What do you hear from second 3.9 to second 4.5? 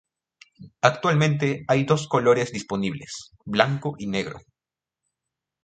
y negro.